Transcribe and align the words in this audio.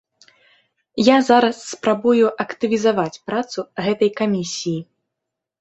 Я 1.07 1.17
зараз 1.27 1.57
спрабую 1.73 2.25
актывізаваць 2.45 3.21
працу 3.29 3.59
гэтай 3.89 4.09
камісіі. 4.23 4.79